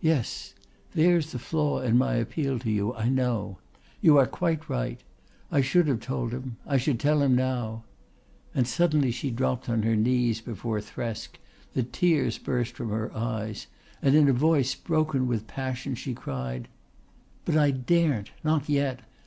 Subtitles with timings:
[0.00, 0.54] "Yes.
[0.94, 3.58] There's the flaw in my appeal to you, I know.
[4.00, 4.98] You are quite right.
[5.52, 6.56] I should have told him.
[6.66, 7.84] I should tell him now,"
[8.54, 11.38] and suddenly she dropped on her knees before Thresk,
[11.74, 13.66] the tears burst from her eyes,
[14.00, 16.66] and in a voice broken with passion she cried:
[17.44, 19.00] "But I daren't not yet.